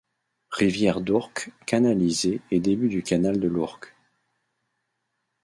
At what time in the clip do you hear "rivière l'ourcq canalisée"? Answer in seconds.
0.49-2.41